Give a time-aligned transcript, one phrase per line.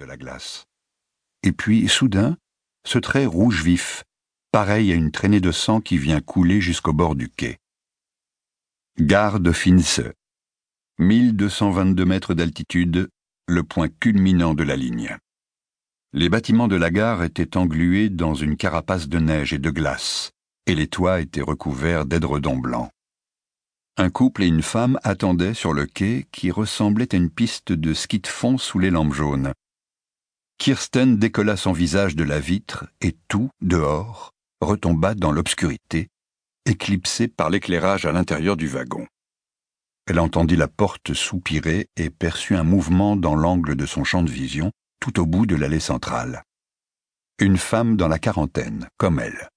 [0.00, 0.64] de la glace.
[1.42, 2.36] Et puis, soudain,
[2.84, 4.02] ce trait rouge vif,
[4.50, 7.58] pareil à une traînée de sang qui vient couler jusqu'au bord du quai.
[8.98, 10.00] Gare de Finse.
[10.98, 13.10] 1222 mètres d'altitude,
[13.46, 15.16] le point culminant de la ligne.
[16.14, 20.30] Les bâtiments de la gare étaient englués dans une carapace de neige et de glace,
[20.66, 22.90] et les toits étaient recouverts d'édredons blancs.
[23.98, 27.92] Un couple et une femme attendaient sur le quai qui ressemblait à une piste de
[27.92, 29.52] ski de fond sous les lampes jaunes.
[30.60, 36.08] Kirsten décolla son visage de la vitre et tout, dehors, retomba dans l'obscurité,
[36.66, 39.06] éclipsé par l'éclairage à l'intérieur du wagon.
[40.06, 44.30] Elle entendit la porte soupirer et perçut un mouvement dans l'angle de son champ de
[44.30, 44.70] vision,
[45.00, 46.42] tout au bout de l'allée centrale.
[47.38, 49.48] Une femme dans la quarantaine, comme elle.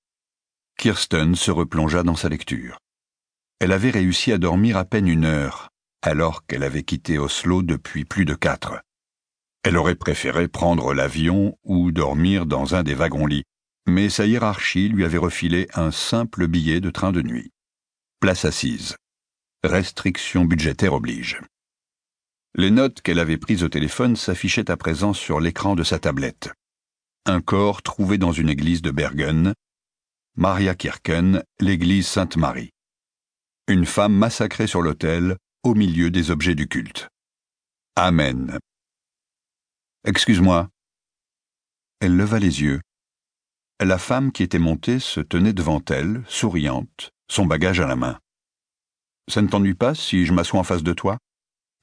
[0.77, 2.77] Kirsten se replongea dans sa lecture.
[3.59, 5.67] Elle avait réussi à dormir à peine une heure,
[6.01, 8.79] alors qu'elle avait quitté Oslo depuis plus de quatre.
[9.63, 13.45] Elle aurait préféré prendre l'avion ou dormir dans un des wagons-lits,
[13.87, 17.51] mais sa hiérarchie lui avait refilé un simple billet de train de nuit.
[18.19, 18.95] Place assise.
[19.63, 21.41] Restriction budgétaire oblige.
[22.55, 26.51] Les notes qu'elle avait prises au téléphone s'affichaient à présent sur l'écran de sa tablette.
[27.25, 29.53] Un corps trouvé dans une église de Bergen,
[30.35, 32.71] Maria Kirken, l'église Sainte-Marie.
[33.67, 37.07] Une femme massacrée sur l'autel, au milieu des objets du culte.
[37.95, 38.59] Amen.
[40.05, 40.69] Excuse-moi.
[42.01, 42.81] Elle leva les yeux.
[43.79, 48.19] La femme qui était montée se tenait devant elle, souriante, son bagage à la main.
[49.29, 51.19] Ça ne t'ennuie pas si je m'assois en face de toi?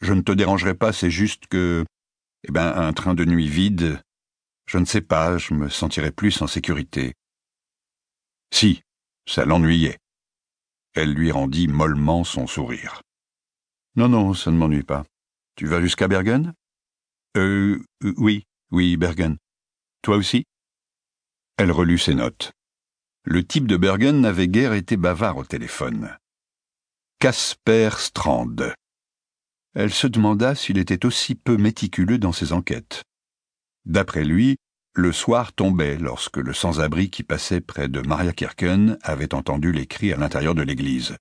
[0.03, 1.87] Je ne te dérangerai pas, c'est juste que.
[2.47, 4.03] Eh ben, un train de nuit vide.
[4.67, 7.15] Je ne sais pas, je me sentirais plus en sécurité.
[8.53, 8.83] Si,
[9.27, 9.99] ça l'ennuyait.
[10.93, 13.01] Elle lui rendit mollement son sourire.
[13.97, 15.05] Non, non, ça ne m'ennuie pas.
[15.57, 16.53] Tu vas jusqu'à Bergen?
[17.37, 17.81] Euh,
[18.17, 19.37] oui, oui, Bergen.
[20.03, 20.45] Toi aussi?
[21.57, 22.53] Elle relut ses notes.
[23.25, 26.17] Le type de Bergen n'avait guère été bavard au téléphone.
[27.21, 28.57] Casper Strand.
[29.75, 33.05] Elle se demanda s'il était aussi peu méticuleux dans ses enquêtes.
[33.85, 34.57] D'après lui,
[34.95, 39.87] le soir tombait lorsque le sans-abri qui passait près de Maria Kirken avait entendu les
[39.87, 41.17] cris à l'intérieur de l'église.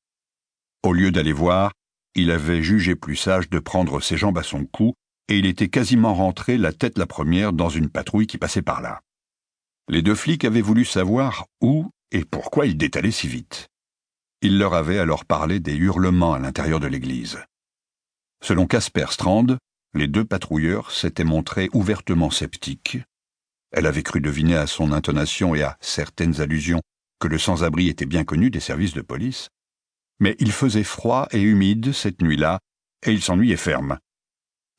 [0.82, 1.74] Au lieu d'aller voir,
[2.16, 4.96] il avait jugé plus sage de prendre ses jambes à son cou,
[5.30, 8.82] et il était quasiment rentré la tête la première dans une patrouille qui passait par
[8.82, 9.00] là.
[9.88, 13.70] Les deux flics avaient voulu savoir où et pourquoi il détalait si vite.
[14.42, 17.40] Il leur avait alors parlé des hurlements à l'intérieur de l'église.
[18.44, 19.48] Selon Casper Strand,
[19.94, 23.00] les deux patrouilleurs s'étaient montrés ouvertement sceptiques
[23.72, 26.82] elle avait cru deviner à son intonation et à certaines allusions
[27.20, 29.50] que le sans-abri était bien connu des services de police.
[30.20, 32.60] Mais il faisait froid et humide cette nuit-là,
[33.06, 34.00] et il s'ennuyait ferme.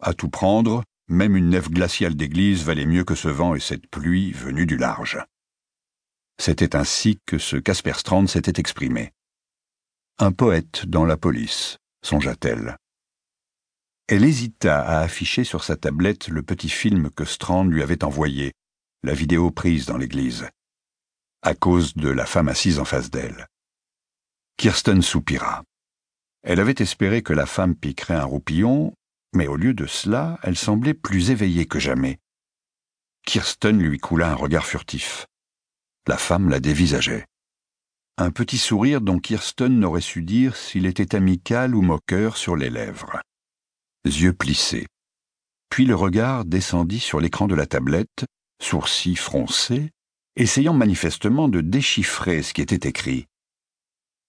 [0.03, 3.87] À tout prendre, même une nef glaciale d'église valait mieux que ce vent et cette
[3.89, 5.19] pluie venue du large.
[6.39, 9.13] C'était ainsi que ce Casper Strand s'était exprimé.
[10.19, 12.77] Un poète dans la police, songea-t-elle.
[14.09, 18.53] Elle hésita à afficher sur sa tablette le petit film que Strand lui avait envoyé,
[19.03, 20.49] la vidéo prise dans l'église,
[21.43, 23.47] à cause de la femme assise en face d'elle.
[24.57, 25.63] Kirsten soupira.
[26.43, 28.95] Elle avait espéré que la femme piquerait un roupillon,
[29.33, 32.19] mais au lieu de cela, elle semblait plus éveillée que jamais.
[33.27, 35.27] Kirsten lui coula un regard furtif.
[36.07, 37.27] La femme la dévisageait.
[38.17, 42.71] Un petit sourire dont Kirsten n'aurait su dire s'il était amical ou moqueur sur les
[42.71, 43.21] lèvres.
[44.05, 44.87] Yeux plissés.
[45.69, 48.25] Puis le regard descendit sur l'écran de la tablette,
[48.61, 49.91] sourcils froncés,
[50.37, 53.27] essayant manifestement de déchiffrer ce qui était écrit.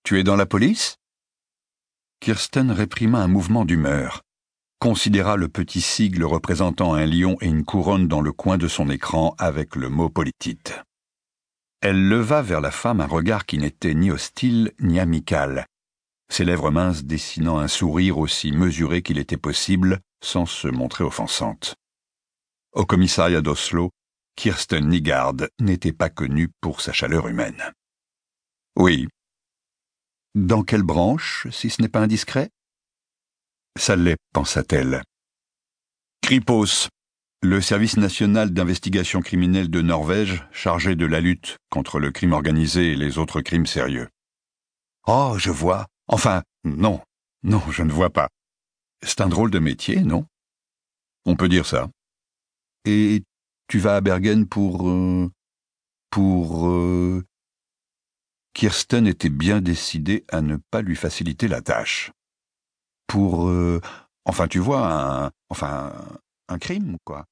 [0.03, 0.97] Tu es dans la police?
[2.19, 4.21] Kirsten réprima un mouvement d'humeur,
[4.81, 8.89] considéra le petit sigle représentant un lion et une couronne dans le coin de son
[8.89, 10.73] écran avec le mot politite.
[11.81, 15.67] Elle leva vers la femme un regard qui n'était ni hostile ni amical,
[16.31, 21.75] ses lèvres minces dessinant un sourire aussi mesuré qu'il était possible sans se montrer offensante.
[22.71, 23.91] Au commissariat d'Oslo,
[24.35, 27.71] Kirsten Nigard n'était pas connue pour sa chaleur humaine.
[28.75, 29.07] Oui.
[30.33, 32.49] Dans quelle branche, si ce n'est pas indiscret?
[33.79, 35.01] Ça l'est, pensa-t-elle.
[36.21, 36.89] Kripos,
[37.41, 42.91] le service national d'investigation criminelle de Norvège chargé de la lutte contre le crime organisé
[42.91, 44.09] et les autres crimes sérieux.
[45.07, 45.87] Oh, je vois.
[46.07, 47.01] Enfin, non,
[47.43, 48.29] non, je ne vois pas.
[49.03, 50.25] C'est un drôle de métier, non?
[51.25, 51.89] On peut dire ça.
[52.85, 53.23] Et
[53.67, 54.89] tu vas à Bergen pour...
[54.89, 55.31] Euh,
[56.11, 56.69] pour...
[56.69, 57.23] Euh...
[58.53, 62.11] Kirsten était bien décidée à ne pas lui faciliter la tâche.
[63.11, 63.49] Pour...
[63.49, 63.81] Euh,
[64.23, 65.31] enfin, tu vois, un...
[65.49, 65.91] enfin,
[66.47, 67.25] un crime, quoi.